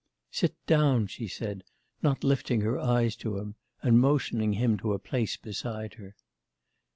'Sit 0.31 0.55
down,' 0.65 1.05
she 1.05 1.27
said, 1.27 1.63
not 2.01 2.23
lifting 2.23 2.61
her 2.61 2.79
eyes 2.79 3.15
to 3.15 3.37
him 3.37 3.53
and 3.83 3.99
motioning 3.99 4.53
him 4.53 4.75
to 4.75 4.93
a 4.93 4.97
place 4.97 5.37
beside 5.37 5.93
her. 5.93 6.15